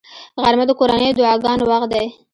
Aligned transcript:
غرمه 0.41 0.65
د 0.67 0.71
کورنیو 0.79 1.17
دعاګانو 1.17 1.63
وخت 1.71 1.87
دی 1.93 2.05